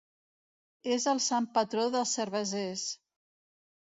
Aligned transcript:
És 0.95 1.03
el 1.11 1.19
sant 1.25 1.47
patró 1.57 1.85
dels 1.97 2.15
cervesers. 2.19 2.87